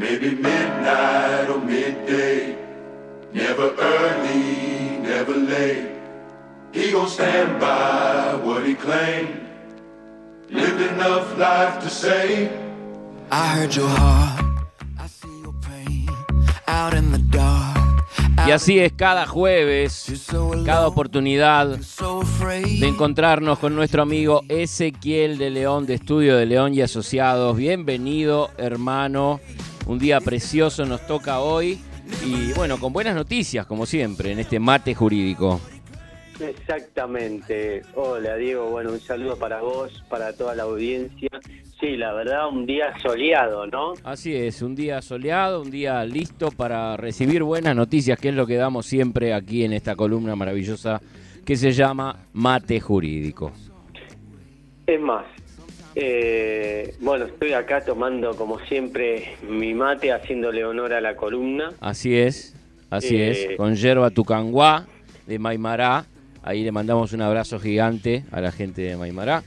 Maybe 0.00 0.30
midnight 0.30 1.50
or 1.50 1.60
midday. 1.60 2.56
Never 3.34 3.74
early, 3.76 4.96
never 4.96 5.34
late. 5.36 5.92
He 6.72 6.90
gon' 6.90 7.06
stand 7.06 7.60
by 7.60 8.34
what 8.42 8.64
he 8.64 8.74
claimed. 8.74 9.38
Lived 10.48 10.80
enough 10.80 11.36
life 11.36 11.82
to 11.82 11.90
say. 11.90 12.48
I 13.30 13.46
heard 13.48 13.76
your 13.76 13.88
heart. 13.88 14.42
I 14.98 15.06
see 15.06 15.42
your 15.42 15.52
pain 15.60 16.08
out 16.66 16.94
in 16.94 17.12
the 17.12 17.18
dark. 17.18 17.76
Y 18.46 18.52
así 18.52 18.78
es 18.78 18.92
cada 18.94 19.26
jueves, 19.26 20.06
cada 20.64 20.86
oportunidad 20.86 21.76
de 21.76 22.88
encontrarnos 22.88 23.58
con 23.58 23.76
nuestro 23.76 24.00
amigo 24.00 24.40
Ezequiel 24.48 25.36
de 25.36 25.50
León, 25.50 25.84
de 25.84 25.96
Estudio 25.96 26.38
de 26.38 26.46
León 26.46 26.72
y 26.72 26.80
Asociados. 26.80 27.54
Bienvenido, 27.54 28.48
hermano. 28.56 29.40
Un 29.86 29.98
día 29.98 30.20
precioso 30.20 30.84
nos 30.84 31.06
toca 31.06 31.40
hoy. 31.40 31.78
Y 32.24 32.52
bueno, 32.54 32.78
con 32.78 32.92
buenas 32.92 33.14
noticias, 33.14 33.66
como 33.66 33.86
siempre, 33.86 34.32
en 34.32 34.40
este 34.40 34.58
mate 34.58 34.94
jurídico. 34.94 35.60
Exactamente. 36.40 37.82
Hola 37.94 38.36
Diego, 38.36 38.70
bueno, 38.70 38.92
un 38.92 39.00
saludo 39.00 39.36
para 39.36 39.60
vos, 39.60 40.02
para 40.08 40.32
toda 40.32 40.54
la 40.54 40.62
audiencia. 40.64 41.28
Sí, 41.78 41.96
la 41.96 42.12
verdad, 42.12 42.48
un 42.48 42.66
día 42.66 42.92
soleado, 43.00 43.66
¿no? 43.66 43.94
Así 44.04 44.34
es, 44.34 44.60
un 44.60 44.74
día 44.74 45.00
soleado, 45.00 45.62
un 45.62 45.70
día 45.70 46.04
listo 46.04 46.50
para 46.50 46.96
recibir 46.96 47.42
buenas 47.42 47.74
noticias, 47.74 48.18
que 48.18 48.30
es 48.30 48.34
lo 48.34 48.46
que 48.46 48.56
damos 48.56 48.86
siempre 48.86 49.32
aquí 49.32 49.64
en 49.64 49.72
esta 49.72 49.96
columna 49.96 50.36
maravillosa 50.36 51.00
que 51.44 51.56
se 51.56 51.72
llama 51.72 52.26
Mate 52.32 52.80
Jurídico. 52.80 53.52
Es 54.86 55.00
más, 55.00 55.24
eh, 55.94 56.94
bueno, 57.00 57.26
estoy 57.26 57.52
acá 57.52 57.84
tomando 57.84 58.36
como 58.36 58.58
siempre 58.60 59.34
mi 59.48 59.74
mate, 59.74 60.12
haciéndole 60.12 60.64
honor 60.64 60.92
a 60.92 61.00
la 61.00 61.16
columna. 61.16 61.70
Así 61.80 62.16
es, 62.16 62.54
así 62.90 63.16
Eh, 63.16 63.30
es, 63.30 63.56
con 63.56 63.74
yerba 63.74 64.10
tucanguá 64.10 64.86
de 65.26 65.38
Maimará. 65.38 66.04
Ahí 66.42 66.64
le 66.64 66.72
mandamos 66.72 67.12
un 67.12 67.22
abrazo 67.22 67.58
gigante 67.58 68.24
a 68.30 68.40
la 68.40 68.50
gente 68.52 68.82
de 68.82 68.96
Maimará. 68.96 69.42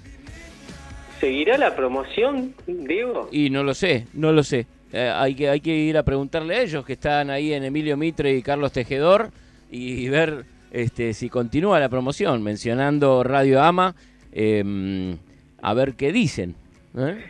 ¿Seguirá 1.19 1.57
la 1.57 1.75
promoción, 1.75 2.53
Diego? 2.67 3.29
Y 3.31 3.49
no 3.49 3.63
lo 3.63 3.73
sé, 3.73 4.07
no 4.13 4.31
lo 4.31 4.43
sé. 4.43 4.67
Eh, 4.91 5.11
hay, 5.13 5.33
que, 5.33 5.49
hay 5.49 5.61
que 5.61 5.73
ir 5.75 5.97
a 5.97 6.03
preguntarle 6.03 6.55
a 6.55 6.61
ellos 6.61 6.85
que 6.85 6.93
están 6.93 7.29
ahí 7.29 7.53
en 7.53 7.63
Emilio 7.63 7.97
Mitre 7.97 8.35
y 8.35 8.43
Carlos 8.43 8.71
Tejedor 8.73 9.31
y 9.71 10.07
ver 10.09 10.45
este, 10.71 11.13
si 11.13 11.29
continúa 11.29 11.79
la 11.79 11.89
promoción, 11.89 12.43
mencionando 12.43 13.23
Radio 13.23 13.63
Ama, 13.63 13.95
eh, 14.31 15.15
a 15.63 15.73
ver 15.73 15.95
qué 15.95 16.11
dicen. 16.11 16.55
¿eh? 16.95 17.23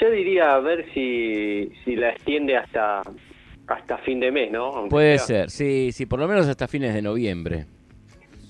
Yo 0.00 0.10
diría 0.10 0.54
a 0.54 0.60
ver 0.60 0.84
si, 0.92 1.70
si 1.84 1.94
la 1.94 2.10
extiende 2.10 2.56
hasta 2.56 3.02
hasta 3.68 3.98
fin 3.98 4.18
de 4.18 4.32
mes, 4.32 4.50
¿no? 4.50 4.66
Aunque 4.66 4.90
Puede 4.90 5.18
sea. 5.18 5.48
ser, 5.48 5.50
sí, 5.50 5.92
sí, 5.92 6.04
por 6.04 6.18
lo 6.18 6.26
menos 6.26 6.48
hasta 6.48 6.66
fines 6.66 6.92
de 6.92 7.00
noviembre. 7.00 7.66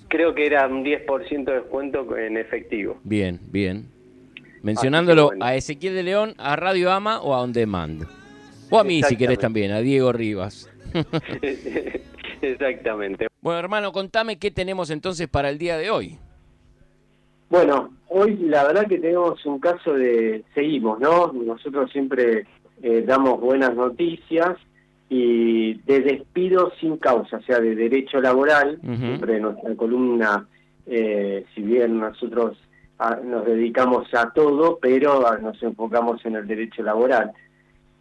Creo 0.09 0.35
que 0.35 0.47
era 0.47 0.67
un 0.67 0.83
10% 0.83 1.45
de 1.45 1.53
descuento 1.53 2.17
en 2.17 2.39
efectivo. 2.39 2.99
Bien, 3.05 3.39
bien. 3.45 3.91
Mencionándolo 4.63 5.27
bueno. 5.27 5.45
a 5.45 5.55
Ezequiel 5.55 5.95
de 5.95 6.03
León, 6.03 6.35
a 6.39 6.57
Radio 6.57 6.91
Ama 6.91 7.21
o 7.21 7.35
a 7.35 7.43
On 7.43 7.53
Demand. 7.53 8.07
O 8.71 8.79
a 8.79 8.85
mí, 8.85 9.03
si 9.03 9.17
querés 9.17 9.39
también, 9.39 9.73
a 9.73 9.81
Diego 9.81 10.13
Rivas. 10.13 10.71
Exactamente. 12.41 13.27
Bueno, 13.43 13.59
hermano, 13.59 13.93
contame 13.93 14.39
qué 14.39 14.51
tenemos 14.51 14.89
entonces 14.89 15.29
para 15.29 15.51
el 15.51 15.59
día 15.59 15.77
de 15.77 15.91
hoy. 15.91 16.19
Bueno, 17.51 17.90
hoy 18.11 18.37
la 18.37 18.65
verdad 18.65 18.87
que 18.87 18.99
tenemos 18.99 19.45
un 19.47 19.59
caso 19.59 19.95
de, 19.95 20.45
seguimos, 20.55 21.01
¿no? 21.01 21.33
Nosotros 21.33 21.91
siempre 21.91 22.47
eh, 22.83 23.03
damos 23.07 23.41
buenas 23.41 23.75
noticias 23.75 24.57
y 25.09 25.75
de 25.87 26.01
despido 26.01 26.73
sin 26.81 26.97
causa, 26.99 27.39
o 27.39 27.43
sea, 27.43 27.59
de 27.59 27.75
derecho 27.75 28.21
laboral, 28.21 28.79
siempre 28.83 29.37
en 29.37 29.43
nuestra 29.43 29.75
columna, 29.75 30.47
eh, 30.87 31.45
si 31.55 31.63
bien 31.63 31.99
nosotros 31.99 32.57
ah, 32.99 33.19
nos 33.25 33.45
dedicamos 33.45 34.13
a 34.15 34.31
todo, 34.31 34.79
pero 34.81 35.27
ah, 35.27 35.39
nos 35.39 35.61
enfocamos 35.63 36.25
en 36.27 36.37
el 36.37 36.47
derecho 36.47 36.83
laboral. 36.83 37.33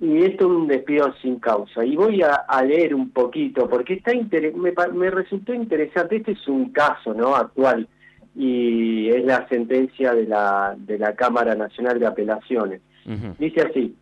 Y 0.01 0.23
esto 0.23 0.45
es 0.45 0.51
un 0.51 0.67
despido 0.67 1.13
sin 1.21 1.39
causa. 1.39 1.83
Y 1.83 1.95
voy 1.95 2.21
a, 2.21 2.35
a 2.47 2.63
leer 2.63 2.95
un 2.95 3.09
poquito, 3.09 3.67
porque 3.67 3.95
está 3.95 4.13
inter- 4.13 4.53
me, 4.55 4.71
me 4.93 5.09
resultó 5.09 5.53
interesante. 5.53 6.17
Este 6.17 6.31
es 6.33 6.47
un 6.47 6.69
caso 6.71 7.13
¿no? 7.13 7.35
actual 7.35 7.87
y 8.41 9.09
es 9.09 9.25
la 9.25 9.45
sentencia 9.49 10.13
de 10.13 10.25
la, 10.25 10.73
de 10.77 10.97
la 10.97 11.13
Cámara 11.13 11.55
Nacional 11.55 11.99
de 11.99 12.07
Apelaciones. 12.07 12.79
Dice 13.37 13.61
así, 13.61 13.97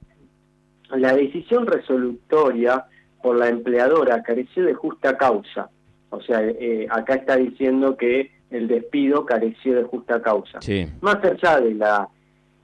la 0.92 1.14
decisión 1.16 1.66
resolutoria 1.66 2.86
por 3.24 3.36
la 3.36 3.50
empleadora 3.50 4.22
careció 4.22 4.64
de 4.66 4.76
justa 4.76 5.18
causa. 5.18 5.70
O 6.12 6.22
sea, 6.22 6.42
eh, 6.44 6.86
acá 6.92 7.16
está 7.16 7.36
diciendo 7.38 7.98
que 7.98 8.30
el 8.52 8.68
despido 8.68 9.26
careció 9.26 9.74
de 9.76 9.84
justa 9.84 10.22
causa 10.22 10.62
Sí. 10.62 10.86
más 11.02 11.18
allá 11.24 11.60
de 11.60 11.74
la 11.74 12.08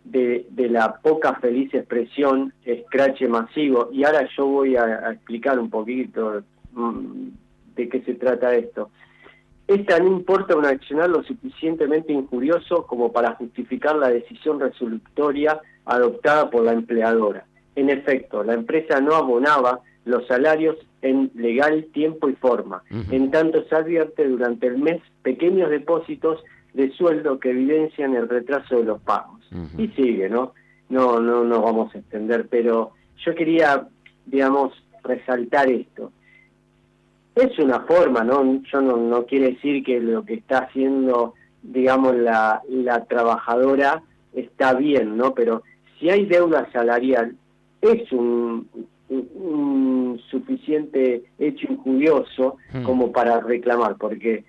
de, 0.04 0.46
de 0.52 0.70
la 0.70 0.96
poca 1.02 1.34
feliz 1.36 1.74
expresión 1.74 2.54
escrache 2.66 3.28
masivo 3.28 3.90
y 3.92 4.04
ahora 4.04 4.28
yo 4.38 4.46
voy 4.46 4.76
a, 4.76 4.84
a 4.84 5.12
explicar 5.14 5.58
un 5.60 5.70
poquito 5.70 6.44
mm, 6.74 7.28
de 7.76 7.90
qué 7.90 8.02
se 8.04 8.14
trata 8.16 8.54
esto 8.56 8.92
esta 9.68 10.00
no 10.00 10.08
importa 10.08 10.56
un 10.56 10.66
accionar 10.66 11.10
lo 11.10 11.24
suficientemente 11.24 12.12
injurioso 12.12 12.86
como 12.86 13.12
para 13.12 13.36
justificar 13.36 13.96
la 13.96 14.10
decisión 14.10 14.60
resolutoria 14.60 15.62
adoptada 15.86 16.50
por 16.50 16.64
la 16.64 16.74
empleadora. 16.74 17.46
En 17.76 17.90
efecto, 17.90 18.44
la 18.44 18.54
empresa 18.54 19.00
no 19.00 19.16
abonaba 19.16 19.80
los 20.06 20.28
salarios 20.28 20.76
en 21.02 21.32
legal 21.36 21.86
tiempo 21.94 22.30
y 22.30 22.34
forma. 22.34 22.84
En 23.12 23.32
tanto, 23.32 23.64
se 23.66 23.76
advierte 23.76 24.28
durante 24.28 24.68
el 24.68 24.78
mes 24.78 25.02
pequeños 25.22 25.70
depósitos 25.70 26.44
de 26.74 26.92
sueldo 26.92 27.40
que 27.40 27.52
evidencian 27.52 28.16
el 28.16 28.28
retraso 28.28 28.78
de 28.78 28.84
los 28.84 29.02
pagos. 29.02 29.42
Y 29.78 29.88
sigue, 29.90 30.30
¿no? 30.30 30.54
No, 30.90 31.20
no 31.20 31.44
nos 31.44 31.62
vamos 31.62 31.94
a 31.96 32.00
extender, 32.00 32.48
pero 32.50 32.92
yo 33.26 33.36
quería, 33.36 33.88
digamos, 34.26 34.74
resaltar 35.04 35.70
esto. 35.70 36.12
Es 37.36 37.58
una 37.60 37.82
forma, 37.82 38.24
¿no? 38.24 38.62
Yo 38.72 38.82
no, 38.82 38.98
no 38.98 39.26
quiere 39.26 39.52
decir 39.54 39.84
que 39.84 40.00
lo 40.00 40.24
que 40.24 40.36
está 40.36 40.60
haciendo, 40.60 41.34
digamos, 41.64 42.16
la, 42.16 42.62
la 42.70 43.06
trabajadora 43.06 44.04
está 44.34 44.74
bien, 44.74 45.18
¿no? 45.18 45.34
Pero 45.34 45.64
si 46.00 46.10
hay 46.10 46.26
deuda 46.26 46.70
salarial, 46.72 47.36
es 47.82 48.12
un, 48.12 48.68
un- 49.10 49.30
un 49.36 50.22
suficiente 50.30 51.24
hecho 51.40 51.68
injurioso 51.72 52.58
Hmm. 52.72 52.84
como 52.84 53.12
para 53.12 53.40
reclamar, 53.42 53.96
porque 53.98 54.44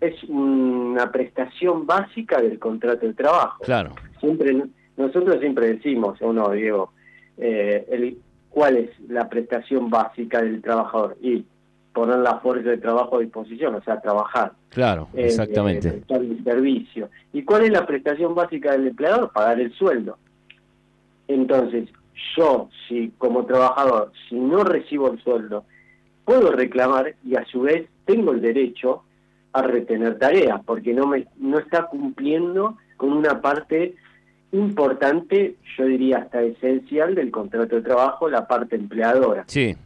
es 0.00 0.14
una 0.24 1.10
prestación 1.12 1.86
básica 1.86 2.40
del 2.40 2.58
contrato 2.58 3.06
de 3.06 3.12
trabajo 3.14 3.62
Claro. 3.64 3.94
siempre 4.18 4.64
nosotros 4.96 5.38
siempre 5.40 5.74
decimos 5.74 6.20
o 6.22 6.32
no 6.32 6.50
Diego 6.50 6.92
eh, 7.36 7.86
el, 7.90 8.16
cuál 8.48 8.76
es 8.78 8.90
la 9.08 9.28
prestación 9.28 9.90
básica 9.90 10.40
del 10.42 10.62
trabajador 10.62 11.16
y 11.20 11.44
poner 11.92 12.18
la 12.18 12.38
fuerza 12.38 12.70
de 12.70 12.78
trabajo 12.78 13.16
a 13.16 13.20
disposición 13.20 13.74
o 13.74 13.82
sea 13.82 14.00
trabajar. 14.00 14.52
Claro, 14.70 15.08
eh, 15.14 15.26
exactamente. 15.26 15.88
eh, 15.88 15.92
prestar 15.92 16.20
el 16.22 16.44
servicio. 16.44 17.10
Y 17.32 17.42
cuál 17.42 17.64
es 17.64 17.70
la 17.70 17.86
prestación 17.86 18.34
básica 18.34 18.72
del 18.72 18.88
empleador 18.88 19.32
pagar 19.32 19.60
el 19.60 19.72
sueldo. 19.72 20.18
Entonces 21.28 21.88
yo 22.36 22.68
si 22.88 23.12
como 23.18 23.46
trabajador 23.46 24.12
si 24.28 24.36
no 24.36 24.62
recibo 24.62 25.10
el 25.10 25.22
sueldo 25.22 25.64
puedo 26.24 26.52
reclamar 26.52 27.14
y 27.24 27.36
a 27.36 27.44
su 27.46 27.62
vez 27.62 27.88
tengo 28.04 28.32
el 28.32 28.40
derecho 28.40 29.04
a 29.52 29.62
retener 29.62 30.18
tareas 30.18 30.60
porque 30.64 30.92
no 30.92 31.06
me 31.06 31.26
no 31.38 31.58
está 31.58 31.86
cumpliendo 31.86 32.76
con 32.96 33.12
una 33.12 33.40
parte 33.40 33.96
importante, 34.52 35.56
yo 35.76 35.84
diría 35.84 36.18
hasta 36.18 36.42
esencial 36.42 37.14
del 37.14 37.30
contrato 37.30 37.76
de 37.76 37.82
trabajo, 37.82 38.28
la 38.28 38.46
parte 38.46 38.76
empleadora. 38.76 39.44
Sí, 39.46 39.76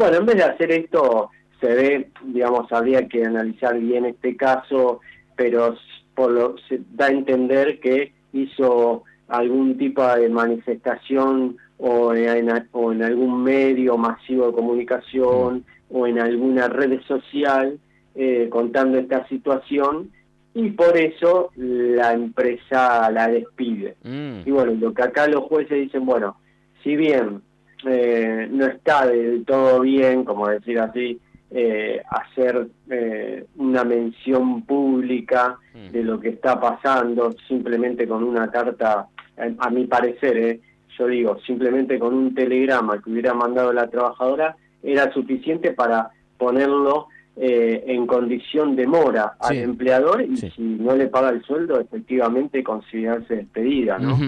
Bueno, 0.00 0.16
en 0.16 0.24
vez 0.24 0.36
de 0.36 0.44
hacer 0.44 0.72
esto, 0.72 1.28
se 1.60 1.66
ve, 1.74 2.10
digamos, 2.24 2.72
habría 2.72 3.06
que 3.06 3.22
analizar 3.22 3.78
bien 3.78 4.06
este 4.06 4.34
caso, 4.34 5.00
pero 5.36 5.76
por 6.14 6.30
lo, 6.30 6.56
se 6.70 6.80
da 6.94 7.08
a 7.08 7.10
entender 7.10 7.80
que 7.80 8.14
hizo 8.32 9.04
algún 9.28 9.76
tipo 9.76 10.02
de 10.02 10.30
manifestación 10.30 11.58
o 11.76 12.14
en, 12.14 12.66
o 12.72 12.92
en 12.92 13.02
algún 13.02 13.42
medio 13.42 13.98
masivo 13.98 14.46
de 14.46 14.52
comunicación 14.54 15.66
o 15.90 16.06
en 16.06 16.18
alguna 16.18 16.68
red 16.68 16.98
social 17.02 17.78
eh, 18.14 18.48
contando 18.50 18.96
esta 18.96 19.28
situación 19.28 20.10
y 20.54 20.70
por 20.70 20.96
eso 20.96 21.50
la 21.56 22.14
empresa 22.14 23.10
la 23.10 23.28
despide. 23.28 23.96
Mm, 24.02 24.48
Y 24.48 24.50
bueno, 24.50 24.72
lo 24.80 24.94
que 24.94 25.02
acá 25.02 25.26
los 25.26 25.42
jueces 25.44 25.78
dicen, 25.78 26.06
bueno, 26.06 26.38
si 26.82 26.96
bien 26.96 27.42
eh, 27.86 28.48
no 28.50 28.66
está 28.66 29.06
del 29.06 29.44
todo 29.44 29.80
bien, 29.80 30.24
como 30.24 30.48
decir 30.48 30.78
así, 30.78 31.18
eh, 31.52 32.00
hacer 32.10 32.68
eh, 32.88 33.44
una 33.56 33.84
mención 33.84 34.62
pública 34.62 35.58
Mm. 35.74 35.92
de 35.92 36.02
lo 36.02 36.18
que 36.18 36.30
está 36.30 36.60
pasando 36.60 37.32
simplemente 37.46 38.06
con 38.08 38.24
una 38.24 38.50
carta, 38.50 39.06
a, 39.38 39.66
a 39.66 39.70
mi 39.70 39.86
parecer, 39.86 40.36
eh, 40.36 40.60
yo 40.98 41.06
digo, 41.06 41.38
simplemente 41.46 41.98
con 41.98 42.12
un 42.12 42.34
telegrama 42.34 43.00
que 43.00 43.10
hubiera 43.10 43.34
mandado 43.34 43.72
la 43.72 43.88
trabajadora 43.88 44.56
era 44.82 45.12
suficiente 45.12 45.72
para 45.72 46.10
ponerlo 46.38 47.06
eh, 47.36 47.84
en 47.86 48.06
condición 48.06 48.74
de 48.76 48.86
mora 48.86 49.36
al 49.38 49.56
empleador 49.56 50.22
y 50.22 50.36
si 50.36 50.52
no 50.60 50.96
le 50.96 51.06
paga 51.06 51.30
el 51.30 51.42
sueldo, 51.44 51.78
efectivamente 51.80 52.62
considerarse 52.64 53.36
despedida, 53.36 53.98
¿no? 53.98 54.18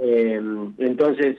Eh, 0.00 0.40
entonces, 0.78 1.36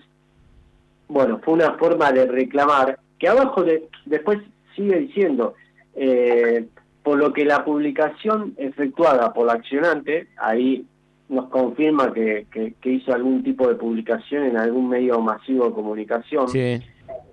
bueno, 1.11 1.41
fue 1.43 1.55
una 1.55 1.73
forma 1.73 2.11
de 2.11 2.25
reclamar 2.25 2.97
que 3.19 3.27
abajo 3.27 3.63
de, 3.63 3.89
después 4.05 4.39
sigue 4.75 4.97
diciendo, 4.99 5.55
eh, 5.93 6.65
por 7.03 7.17
lo 7.17 7.33
que 7.33 7.43
la 7.43 7.65
publicación 7.65 8.53
efectuada 8.57 9.33
por 9.33 9.47
la 9.47 9.53
accionante, 9.53 10.27
ahí 10.37 10.85
nos 11.27 11.49
confirma 11.49 12.13
que, 12.13 12.45
que, 12.49 12.89
hizo 12.89 13.13
algún 13.13 13.43
tipo 13.43 13.67
de 13.67 13.75
publicación 13.75 14.45
en 14.45 14.57
algún 14.57 14.87
medio 14.87 15.19
masivo 15.19 15.65
de 15.65 15.73
comunicación 15.73 16.45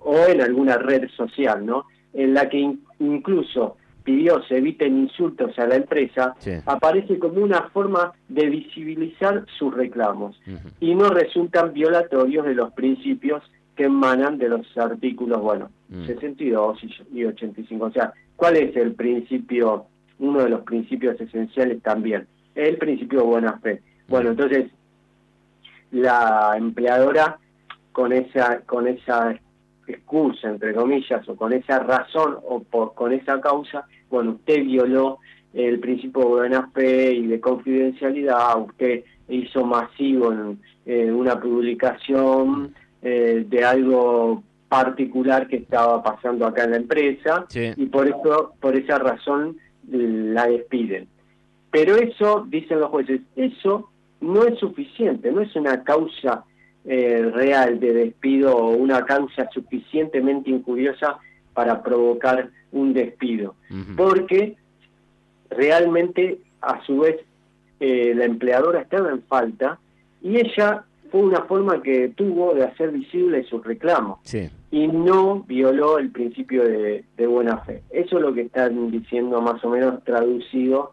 o 0.01 0.15
en 0.27 0.41
alguna 0.41 0.77
red 0.77 1.09
social, 1.15 1.65
¿no? 1.65 1.85
En 2.13 2.33
la 2.33 2.49
que 2.49 2.75
incluso 2.99 3.77
pidió 4.03 4.41
se 4.43 4.57
eviten 4.57 4.97
insultos 5.03 5.57
a 5.59 5.67
la 5.67 5.75
empresa, 5.75 6.35
aparece 6.65 7.17
como 7.19 7.41
una 7.41 7.69
forma 7.69 8.13
de 8.27 8.49
visibilizar 8.49 9.45
sus 9.57 9.73
reclamos 9.73 10.39
y 10.79 10.95
no 10.95 11.09
resultan 11.09 11.73
violatorios 11.73 12.45
de 12.45 12.55
los 12.55 12.73
principios 12.73 13.43
que 13.79 13.85
emanan 13.85 14.37
de 14.37 14.49
los 14.49 14.77
artículos, 14.77 15.41
bueno, 15.41 15.69
62 16.05 16.83
mm. 16.83 17.17
y 17.17 17.23
85. 17.23 17.85
O 17.85 17.91
sea, 17.91 18.11
¿cuál 18.35 18.57
es 18.57 18.75
el 18.75 18.91
principio, 18.93 19.85
uno 20.19 20.43
de 20.43 20.49
los 20.49 20.63
principios 20.63 21.17
esenciales 21.21 21.81
también? 21.81 22.27
El 22.55 22.77
principio 22.77 23.19
de 23.19 23.25
buena 23.25 23.57
fe. 23.59 23.81
Bueno, 24.09 24.31
entonces, 24.31 24.69
la 25.91 26.55
empleadora 26.57 27.39
con 27.93 28.11
esa, 28.11 28.59
con 28.65 28.85
esa 28.85 29.39
excusa, 29.87 30.49
entre 30.49 30.73
comillas, 30.73 31.29
o 31.29 31.37
con 31.37 31.53
esa 31.53 31.79
razón 31.79 32.35
o 32.49 32.61
por, 32.61 32.93
con 32.95 33.13
esa 33.13 33.39
causa, 33.39 33.85
bueno, 34.09 34.31
usted 34.31 34.61
violó 34.61 35.19
el 35.53 35.79
principio 35.79 36.23
de 36.23 36.27
buena 36.27 36.69
fe 36.71 37.13
y 37.13 37.27
de 37.27 37.39
confidencialidad, 37.39 38.59
usted 38.59 39.05
hizo 39.29 39.65
masivo 39.65 40.33
en, 40.33 40.59
una 41.13 41.39
publicación 41.39 42.75
eh, 43.01 43.45
de 43.47 43.63
algo 43.63 44.43
particular 44.67 45.47
que 45.47 45.57
estaba 45.57 46.03
pasando 46.03 46.45
acá 46.45 46.65
en 46.65 46.71
la 46.71 46.77
empresa 46.77 47.45
y 47.53 47.85
por 47.87 48.07
eso 48.07 48.53
por 48.59 48.75
esa 48.75 48.99
razón 48.99 49.57
la 49.89 50.45
despiden. 50.47 51.07
Pero 51.71 51.95
eso, 51.95 52.45
dicen 52.47 52.79
los 52.79 52.89
jueces, 52.89 53.21
eso 53.35 53.89
no 54.21 54.43
es 54.43 54.59
suficiente, 54.59 55.31
no 55.31 55.41
es 55.41 55.55
una 55.55 55.83
causa 55.83 56.43
eh, 56.85 57.29
real 57.33 57.79
de 57.79 57.93
despido 57.93 58.55
o 58.55 58.69
una 58.69 59.05
causa 59.05 59.49
suficientemente 59.51 60.49
injuriosa 60.49 61.17
para 61.53 61.83
provocar 61.83 62.49
un 62.71 62.93
despido, 62.93 63.55
porque 63.97 64.55
realmente 65.49 66.39
a 66.61 66.81
su 66.85 66.99
vez 66.99 67.17
eh, 67.79 68.13
la 68.15 68.25
empleadora 68.25 68.81
estaba 68.81 69.09
en 69.09 69.21
falta 69.23 69.79
y 70.21 70.37
ella 70.37 70.85
fue 71.11 71.21
una 71.21 71.43
forma 71.43 71.81
que 71.81 72.09
tuvo 72.09 72.53
de 72.53 72.63
hacer 72.63 72.91
visible 72.91 73.43
su 73.43 73.61
reclamo 73.61 74.21
y 74.71 74.87
no 74.87 75.41
violó 75.43 75.97
el 75.97 76.11
principio 76.11 76.63
de, 76.63 77.03
buena 77.27 77.57
fe. 77.59 77.83
Eso 77.89 78.17
es 78.17 78.21
lo 78.21 78.33
que 78.33 78.41
están 78.41 78.91
diciendo 78.91 79.41
más 79.41 79.63
o 79.63 79.69
menos 79.69 80.03
traducido 80.03 80.91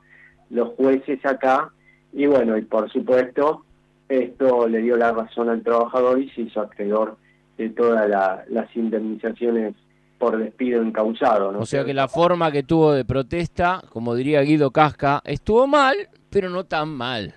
los 0.50 0.70
jueces 0.76 1.24
acá 1.24 1.72
y 2.12 2.26
bueno, 2.26 2.56
y 2.56 2.62
por 2.62 2.90
supuesto 2.90 3.64
esto 4.08 4.68
le 4.68 4.80
dio 4.80 4.96
la 4.96 5.12
razón 5.12 5.48
al 5.48 5.62
trabajador 5.62 6.20
y 6.20 6.30
se 6.30 6.42
hizo 6.42 6.60
acreedor 6.60 7.16
de 7.58 7.70
todas 7.70 8.08
las 8.48 8.76
indemnizaciones 8.76 9.74
por 10.18 10.38
despido 10.38 10.82
encausado. 10.82 11.52
¿no? 11.52 11.60
O 11.60 11.66
sea 11.66 11.84
que 11.84 11.94
la 11.94 12.08
forma 12.08 12.50
que 12.52 12.62
tuvo 12.62 12.92
de 12.92 13.04
protesta, 13.04 13.82
como 13.90 14.14
diría 14.14 14.40
Guido 14.42 14.70
Casca, 14.70 15.20
estuvo 15.24 15.66
mal, 15.66 15.96
pero 16.30 16.50
no 16.50 16.64
tan 16.64 16.88
mal. 16.88 17.34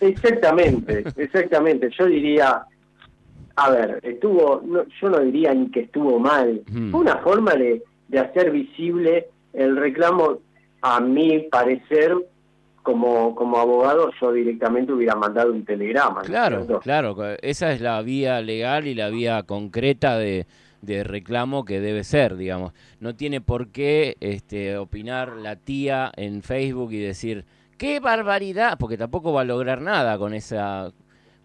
Exactamente, 0.00 1.04
exactamente. 1.16 1.90
Yo 1.98 2.06
diría, 2.06 2.64
a 3.56 3.70
ver, 3.70 4.00
estuvo, 4.02 4.62
yo 5.00 5.08
no 5.08 5.20
diría 5.20 5.54
ni 5.54 5.70
que 5.70 5.80
estuvo 5.80 6.18
mal. 6.18 6.62
Fue 6.90 7.00
una 7.00 7.18
forma 7.18 7.54
de, 7.54 7.82
de 8.08 8.18
hacer 8.18 8.50
visible 8.50 9.28
el 9.52 9.76
reclamo, 9.76 10.38
a 10.82 11.00
mi 11.00 11.40
parecer, 11.50 12.14
como, 12.82 13.34
como 13.34 13.58
abogado 13.58 14.12
yo 14.20 14.32
directamente 14.32 14.92
hubiera 14.92 15.16
mandado 15.16 15.52
un 15.52 15.64
telegrama. 15.64 16.22
Claro, 16.22 16.66
claro, 16.80 17.16
esa 17.42 17.72
es 17.72 17.80
la 17.80 18.00
vía 18.02 18.40
legal 18.40 18.86
y 18.86 18.94
la 18.94 19.08
vía 19.08 19.42
concreta 19.42 20.16
de, 20.16 20.46
de 20.82 21.02
reclamo 21.02 21.64
que 21.64 21.80
debe 21.80 22.04
ser, 22.04 22.36
digamos. 22.36 22.72
No 23.00 23.16
tiene 23.16 23.40
por 23.40 23.68
qué 23.68 24.16
este, 24.20 24.76
opinar 24.76 25.32
la 25.36 25.56
tía 25.56 26.12
en 26.16 26.42
Facebook 26.42 26.92
y 26.92 27.00
decir, 27.00 27.44
qué 27.76 28.00
barbaridad, 28.00 28.78
porque 28.78 28.96
tampoco 28.96 29.32
va 29.32 29.42
a 29.42 29.44
lograr 29.44 29.80
nada 29.80 30.18
con 30.18 30.34
esa 30.34 30.92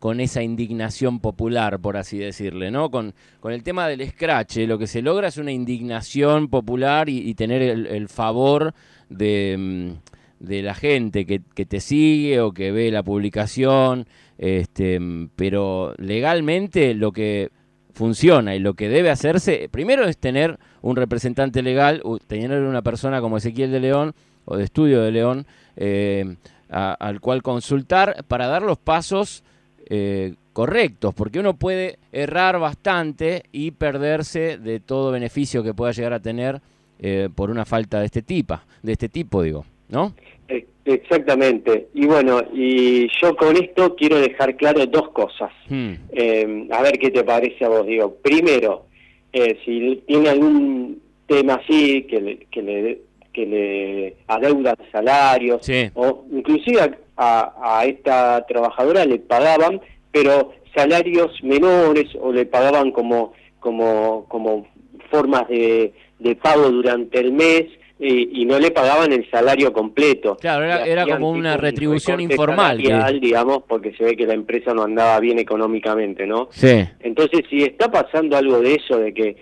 con 0.01 0.19
esa 0.19 0.41
indignación 0.41 1.19
popular, 1.19 1.79
por 1.79 1.95
así 1.95 2.17
decirle, 2.17 2.71
¿no? 2.71 2.89
Con, 2.89 3.13
con 3.39 3.53
el 3.53 3.61
tema 3.61 3.87
del 3.87 4.09
scratch, 4.09 4.57
lo 4.65 4.79
que 4.79 4.87
se 4.87 5.03
logra 5.03 5.27
es 5.27 5.37
una 5.37 5.51
indignación 5.51 6.47
popular 6.47 7.07
y, 7.07 7.35
tener 7.35 7.61
el, 7.61 8.07
favor 8.07 8.73
de, 9.09 9.55
mm, 9.59 10.43
de 10.43 10.63
la 10.63 10.73
gente 10.73 11.27
que, 11.27 11.43
que, 11.53 11.67
te 11.67 11.79
sigue 11.79 12.41
o 12.41 12.51
que 12.51 12.71
ve 12.71 12.89
la 12.89 13.03
publicación, 13.03 14.07
este, 14.39 14.99
pero 15.35 15.93
legalmente 15.99 16.95
lo 16.95 17.11
que 17.11 17.51
funciona 17.93 18.55
y 18.55 18.59
lo 18.59 18.73
que 18.73 18.89
debe 18.89 19.11
hacerse, 19.11 19.69
primero 19.69 20.07
es 20.07 20.17
tener 20.17 20.57
un 20.81 20.95
representante 20.95 21.61
legal, 21.61 22.01
tener 22.25 22.63
una 22.63 22.81
persona 22.81 23.21
como 23.21 23.37
Ezequiel 23.37 23.71
de 23.71 23.79
León 23.79 24.15
o 24.45 24.57
de 24.57 24.63
Estudio 24.63 25.01
de 25.01 25.11
León, 25.11 25.45
eh, 25.75 26.35
al 26.69 27.19
cual 27.19 27.41
consultar 27.43 28.23
para 28.27 28.47
dar 28.47 28.61
los 28.61 28.77
pasos 28.77 29.43
eh, 29.89 30.35
correctos, 30.53 31.13
porque 31.13 31.39
uno 31.39 31.55
puede 31.55 31.99
errar 32.11 32.59
bastante 32.59 33.43
y 33.51 33.71
perderse 33.71 34.57
de 34.57 34.79
todo 34.79 35.11
beneficio 35.11 35.63
que 35.63 35.73
pueda 35.73 35.91
llegar 35.91 36.13
a 36.13 36.21
tener 36.21 36.61
eh, 36.99 37.29
por 37.33 37.49
una 37.49 37.65
falta 37.65 37.99
de 37.99 38.05
este 38.05 38.21
tipo, 38.21 38.59
de 38.81 38.91
este 38.93 39.09
tipo, 39.09 39.41
digo, 39.41 39.65
¿no? 39.89 40.13
Exactamente. 40.85 41.89
Y 41.93 42.05
bueno, 42.07 42.41
y 42.53 43.07
yo 43.21 43.35
con 43.35 43.55
esto 43.55 43.95
quiero 43.95 44.19
dejar 44.19 44.55
claro 44.55 44.85
dos 44.87 45.09
cosas. 45.09 45.51
Hmm. 45.69 45.93
Eh, 46.11 46.67
a 46.71 46.81
ver 46.81 46.97
qué 46.99 47.11
te 47.11 47.23
parece 47.23 47.65
a 47.65 47.69
vos. 47.69 47.85
Digo, 47.85 48.15
primero, 48.15 48.85
eh, 49.31 49.59
si 49.63 50.03
tiene 50.07 50.29
algún 50.29 51.01
tema 51.27 51.55
así 51.55 52.03
que 52.03 52.19
le, 52.19 52.37
que 52.51 52.61
le, 52.61 53.01
que 53.33 53.45
le 53.45 54.15
adeudan 54.27 54.75
salarios, 54.91 55.61
o 55.95 56.25
inclusive 56.31 56.97
a, 57.17 57.53
a 57.79 57.85
esta 57.85 58.45
trabajadora 58.47 59.05
le 59.05 59.19
pagaban, 59.19 59.81
pero 60.11 60.53
salarios 60.75 61.31
menores 61.43 62.07
o 62.19 62.31
le 62.31 62.45
pagaban 62.45 62.91
como 62.91 63.33
como 63.59 64.25
como 64.27 64.67
formas 65.09 65.47
de, 65.47 65.93
de 66.19 66.35
pago 66.35 66.69
durante 66.69 67.19
el 67.19 67.31
mes 67.31 67.65
y, 68.03 68.45
no 68.45 68.57
le 68.57 68.71
pagaban 68.71 69.13
el 69.13 69.29
salario 69.29 69.71
completo. 69.71 70.35
Claro, 70.41 70.65
era, 70.65 71.05
como 71.05 71.29
una 71.29 71.55
retribución 71.55 72.19
informal. 72.19 72.79
digamos, 73.21 73.59
porque 73.67 73.93
se 73.93 74.03
ve 74.03 74.17
que 74.17 74.25
la 74.25 74.33
empresa 74.33 74.73
no 74.73 74.83
andaba 74.83 75.19
bien 75.19 75.37
económicamente, 75.37 76.25
¿no? 76.25 76.47
Sí. 76.49 76.83
Entonces, 77.01 77.41
si 77.47 77.61
está 77.61 77.91
pasando 77.91 78.35
algo 78.35 78.59
de 78.59 78.73
eso, 78.73 78.97
de 78.97 79.13
que 79.13 79.35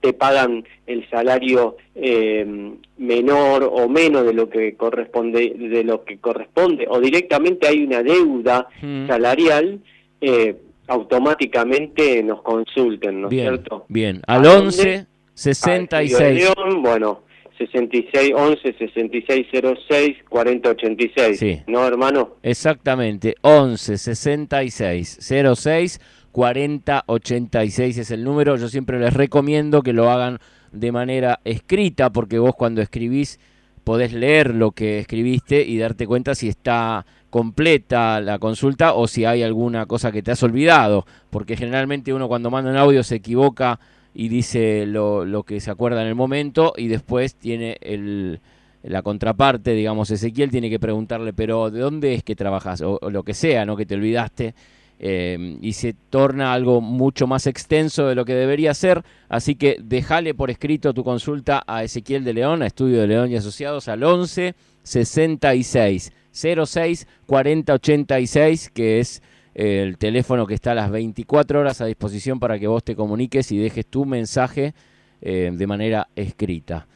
te 0.00 0.12
pagan 0.12 0.64
el 0.86 1.08
salario 1.10 1.76
eh, 1.94 2.74
menor 2.98 3.70
o 3.72 3.88
menos 3.88 4.24
de 4.24 4.34
lo 4.34 4.48
que 4.48 4.76
corresponde 4.76 5.54
de 5.56 5.84
lo 5.84 6.04
que 6.04 6.18
corresponde 6.18 6.86
o 6.88 7.00
directamente 7.00 7.68
hay 7.68 7.84
una 7.84 8.02
deuda 8.02 8.68
hmm. 8.82 9.06
salarial 9.06 9.80
eh, 10.20 10.56
automáticamente 10.90 12.22
nos 12.22 12.42
consulten, 12.42 13.22
¿no 13.22 13.28
es 13.28 13.34
cierto? 13.34 13.86
Bien, 13.88 14.20
al 14.26 14.44
11 14.44 15.06
66. 15.34 16.52
bueno, 16.80 17.22
66 17.56 18.32
11 18.34 18.74
66 18.76 19.46
06 19.88 20.16
40 20.28 20.70
86. 20.70 21.38
Sí. 21.38 21.62
¿No, 21.66 21.86
hermano? 21.86 22.36
Exactamente. 22.42 23.36
11 23.42 23.98
66 23.98 25.18
06 25.56 26.00
40 26.32 27.04
86 27.06 27.98
es 27.98 28.10
el 28.10 28.24
número. 28.24 28.56
Yo 28.56 28.68
siempre 28.68 28.98
les 28.98 29.14
recomiendo 29.14 29.82
que 29.82 29.92
lo 29.92 30.10
hagan 30.10 30.38
de 30.72 30.92
manera 30.92 31.40
escrita 31.44 32.10
porque 32.10 32.38
vos 32.38 32.54
cuando 32.54 32.80
escribís 32.80 33.40
podés 33.84 34.12
leer 34.12 34.54
lo 34.54 34.72
que 34.72 35.00
escribiste 35.00 35.62
y 35.62 35.78
darte 35.78 36.06
cuenta 36.06 36.34
si 36.34 36.48
está 36.48 37.06
completa 37.30 38.20
la 38.20 38.38
consulta 38.38 38.94
o 38.94 39.08
si 39.08 39.24
hay 39.24 39.42
alguna 39.42 39.86
cosa 39.86 40.12
que 40.12 40.22
te 40.22 40.32
has 40.32 40.42
olvidado, 40.42 41.06
porque 41.30 41.56
generalmente 41.56 42.12
uno 42.12 42.28
cuando 42.28 42.50
manda 42.50 42.70
un 42.70 42.76
audio 42.76 43.02
se 43.02 43.16
equivoca 43.16 43.80
y 44.14 44.28
dice 44.28 44.84
lo, 44.86 45.24
lo 45.24 45.44
que 45.44 45.60
se 45.60 45.70
acuerda 45.70 46.02
en 46.02 46.08
el 46.08 46.14
momento 46.14 46.74
y 46.76 46.88
después 46.88 47.36
tiene 47.36 47.78
el, 47.80 48.40
la 48.82 49.02
contraparte, 49.02 49.72
digamos, 49.72 50.10
Ezequiel 50.10 50.50
tiene 50.50 50.70
que 50.70 50.80
preguntarle, 50.80 51.32
pero 51.32 51.70
¿de 51.70 51.80
dónde 51.80 52.14
es 52.14 52.22
que 52.22 52.34
trabajas? 52.34 52.80
O, 52.80 52.98
lo 53.10 53.22
que 53.22 53.34
sea, 53.34 53.66
¿no? 53.66 53.76
Que 53.76 53.86
te 53.86 53.94
olvidaste. 53.94 54.54
Eh, 55.02 55.56
y 55.62 55.72
se 55.72 55.94
torna 56.10 56.52
algo 56.52 56.82
mucho 56.82 57.26
más 57.26 57.46
extenso 57.46 58.06
de 58.06 58.14
lo 58.14 58.26
que 58.26 58.34
debería 58.34 58.74
ser. 58.74 59.02
Así 59.30 59.54
que 59.54 59.78
déjale 59.82 60.34
por 60.34 60.50
escrito 60.50 60.92
tu 60.92 61.02
consulta 61.02 61.64
a 61.66 61.82
Ezequiel 61.82 62.22
de 62.22 62.34
León, 62.34 62.62
a 62.62 62.66
Estudio 62.66 63.00
de 63.00 63.06
León 63.06 63.30
y 63.30 63.36
Asociados, 63.36 63.88
al 63.88 64.04
11 64.04 64.54
66 64.82 66.12
06 66.32 67.08
40 67.26 67.72
86, 67.72 68.70
que 68.70 69.00
es 69.00 69.22
eh, 69.54 69.82
el 69.82 69.96
teléfono 69.96 70.46
que 70.46 70.54
está 70.54 70.72
a 70.72 70.74
las 70.74 70.90
24 70.90 71.60
horas 71.60 71.80
a 71.80 71.86
disposición 71.86 72.38
para 72.38 72.58
que 72.58 72.66
vos 72.66 72.84
te 72.84 72.94
comuniques 72.94 73.50
y 73.52 73.58
dejes 73.58 73.86
tu 73.86 74.04
mensaje 74.04 74.74
eh, 75.22 75.50
de 75.52 75.66
manera 75.66 76.08
escrita. 76.14 76.86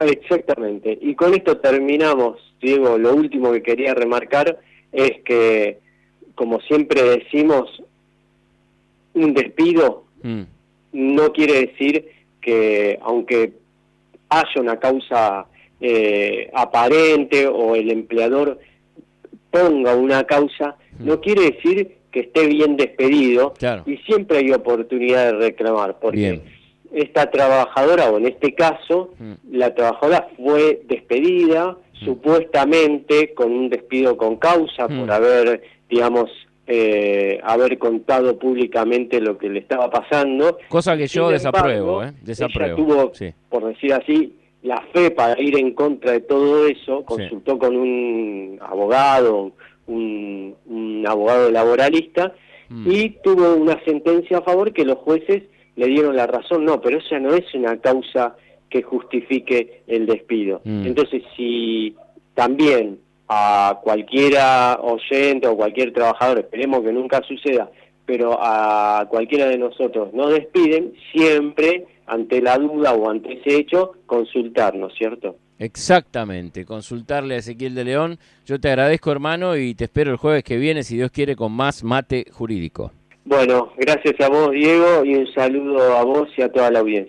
Exactamente. 0.00 0.98
Y 1.00 1.14
con 1.14 1.34
esto 1.34 1.58
terminamos, 1.58 2.38
Diego. 2.60 2.98
Lo 2.98 3.14
último 3.14 3.52
que 3.52 3.62
quería 3.62 3.94
remarcar 3.94 4.58
es 4.92 5.22
que, 5.24 5.78
como 6.40 6.58
siempre 6.62 7.02
decimos, 7.02 7.82
un 9.12 9.34
despido 9.34 10.04
mm. 10.22 10.40
no 10.94 11.32
quiere 11.34 11.66
decir 11.66 12.08
que, 12.40 12.98
aunque 13.02 13.52
haya 14.30 14.58
una 14.58 14.78
causa 14.78 15.44
eh, 15.82 16.50
aparente 16.54 17.46
o 17.46 17.74
el 17.74 17.90
empleador 17.90 18.58
ponga 19.50 19.94
una 19.94 20.24
causa, 20.24 20.76
mm. 20.98 21.06
no 21.06 21.20
quiere 21.20 21.50
decir 21.50 21.98
que 22.10 22.20
esté 22.20 22.46
bien 22.46 22.78
despedido 22.78 23.52
y 23.84 23.98
siempre 23.98 24.38
hay 24.38 24.50
oportunidad 24.52 25.26
de 25.26 25.32
reclamar, 25.32 25.98
porque 26.00 26.40
esta 26.90 27.30
trabajadora, 27.30 28.10
o 28.10 28.16
en 28.16 28.28
este 28.28 28.54
caso, 28.54 29.12
mm. 29.18 29.32
la 29.58 29.74
trabajadora 29.74 30.26
fue 30.38 30.80
despedida 30.86 31.76
supuestamente 32.02 33.34
con 33.34 33.52
un 33.52 33.68
despido 33.68 34.16
con 34.16 34.36
causa 34.36 34.88
por 34.88 35.12
haber, 35.12 35.62
digamos, 35.90 36.30
eh, 36.66 37.40
haber 37.42 37.78
contado 37.78 38.38
públicamente 38.38 39.20
lo 39.20 39.36
que 39.36 39.48
le 39.48 39.58
estaba 39.58 39.90
pasando. 39.90 40.58
Cosa 40.68 40.96
que 40.96 41.06
yo 41.06 41.28
desapruebo, 41.28 42.04
¿eh? 42.04 42.12
Desapruebo. 42.22 42.76
tuvo, 42.76 43.12
por 43.48 43.66
decir 43.66 43.92
así, 43.92 44.36
la 44.62 44.80
fe 44.92 45.10
para 45.10 45.40
ir 45.40 45.58
en 45.58 45.74
contra 45.74 46.12
de 46.12 46.20
todo 46.20 46.66
eso, 46.66 47.04
consultó 47.04 47.58
con 47.58 47.76
un 47.76 48.58
abogado, 48.60 49.52
un, 49.86 50.54
un 50.66 51.04
abogado 51.06 51.50
laboralista, 51.50 52.32
y 52.86 53.08
tuvo 53.24 53.56
una 53.56 53.82
sentencia 53.84 54.38
a 54.38 54.42
favor 54.42 54.72
que 54.72 54.84
los 54.84 54.98
jueces 54.98 55.42
le 55.74 55.86
dieron 55.88 56.14
la 56.14 56.28
razón, 56.28 56.64
no, 56.64 56.80
pero 56.80 56.98
esa 56.98 57.18
no 57.18 57.34
es 57.34 57.52
una 57.52 57.76
causa 57.78 58.36
que 58.68 58.82
justifique 58.82 59.82
el 59.88 60.06
despido. 60.06 60.60
Mm. 60.62 60.86
Entonces, 60.86 61.24
si 61.36 61.96
también 62.34 63.00
a 63.32 63.78
cualquiera 63.80 64.76
oyente 64.82 65.46
o 65.46 65.56
cualquier 65.56 65.92
trabajador, 65.92 66.40
esperemos 66.40 66.82
que 66.82 66.92
nunca 66.92 67.22
suceda, 67.22 67.70
pero 68.04 68.36
a 68.40 69.06
cualquiera 69.08 69.46
de 69.46 69.56
nosotros 69.56 70.12
nos 70.12 70.32
despiden, 70.32 70.94
siempre 71.12 71.86
ante 72.06 72.42
la 72.42 72.58
duda 72.58 72.92
o 72.92 73.08
ante 73.08 73.34
ese 73.34 73.56
hecho, 73.56 73.92
consultarnos, 74.06 74.92
¿cierto? 74.98 75.36
Exactamente, 75.60 76.64
consultarle 76.64 77.36
a 77.36 77.38
Ezequiel 77.38 77.76
de 77.76 77.84
León. 77.84 78.18
Yo 78.46 78.58
te 78.58 78.68
agradezco, 78.68 79.12
hermano, 79.12 79.56
y 79.56 79.76
te 79.76 79.84
espero 79.84 80.10
el 80.10 80.16
jueves 80.16 80.42
que 80.42 80.56
viene, 80.56 80.82
si 80.82 80.96
Dios 80.96 81.12
quiere, 81.12 81.36
con 81.36 81.52
más 81.52 81.84
mate 81.84 82.26
jurídico. 82.32 82.90
Bueno, 83.24 83.72
gracias 83.76 84.20
a 84.22 84.28
vos, 84.28 84.50
Diego, 84.50 85.04
y 85.04 85.14
un 85.14 85.32
saludo 85.32 85.96
a 85.96 86.02
vos 86.02 86.28
y 86.36 86.42
a 86.42 86.50
toda 86.50 86.68
la 86.72 86.80
audiencia. 86.80 87.08